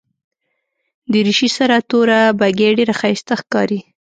[1.11, 3.79] دریشي سره توره بګۍ ډېره ښایسته ښکاري.